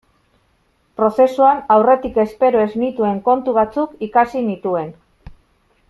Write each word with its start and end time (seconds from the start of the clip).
Prozesuan 0.99 1.59
aurretik 1.75 2.17
espero 2.25 2.63
ez 2.69 2.71
nituen 2.85 3.21
kontu 3.29 3.55
batzuk 3.61 3.97
ikasi 4.09 4.43
nituen. 4.49 4.93